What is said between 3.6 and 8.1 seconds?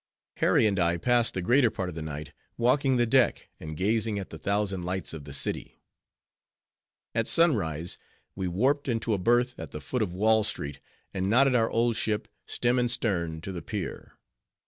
gazing at the thousand lights of the city. At sunrise,